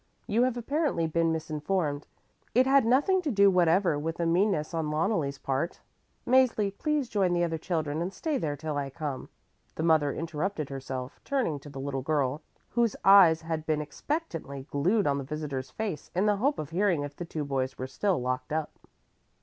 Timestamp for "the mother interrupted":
9.75-10.69